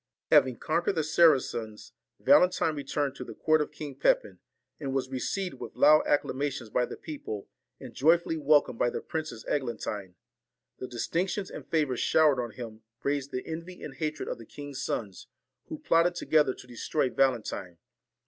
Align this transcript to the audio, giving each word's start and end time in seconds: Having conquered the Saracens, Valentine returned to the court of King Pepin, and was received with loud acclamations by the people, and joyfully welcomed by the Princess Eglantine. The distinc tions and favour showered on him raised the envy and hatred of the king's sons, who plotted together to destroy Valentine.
Having 0.31 0.57
conquered 0.57 0.95
the 0.95 1.03
Saracens, 1.03 1.93
Valentine 2.19 2.75
returned 2.75 3.13
to 3.17 3.23
the 3.23 3.35
court 3.35 3.61
of 3.61 3.71
King 3.71 3.93
Pepin, 3.93 4.39
and 4.79 4.95
was 4.95 5.11
received 5.11 5.59
with 5.59 5.75
loud 5.75 6.07
acclamations 6.07 6.71
by 6.71 6.87
the 6.87 6.97
people, 6.97 7.47
and 7.79 7.93
joyfully 7.93 8.35
welcomed 8.35 8.79
by 8.79 8.89
the 8.89 8.99
Princess 8.99 9.45
Eglantine. 9.47 10.15
The 10.79 10.87
distinc 10.87 11.29
tions 11.29 11.51
and 11.51 11.67
favour 11.67 11.95
showered 11.97 12.41
on 12.41 12.49
him 12.49 12.81
raised 13.03 13.29
the 13.31 13.45
envy 13.45 13.83
and 13.83 13.93
hatred 13.93 14.27
of 14.27 14.39
the 14.39 14.45
king's 14.47 14.83
sons, 14.83 15.27
who 15.65 15.77
plotted 15.77 16.15
together 16.15 16.55
to 16.55 16.65
destroy 16.65 17.11
Valentine. 17.11 17.77